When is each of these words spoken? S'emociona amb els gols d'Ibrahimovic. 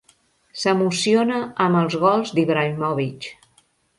S'emociona 0.61 1.35
amb 1.67 1.79
els 1.83 1.99
gols 2.05 2.33
d'Ibrahimovic. 2.39 3.31